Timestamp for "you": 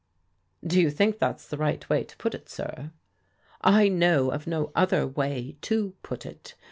0.81-0.89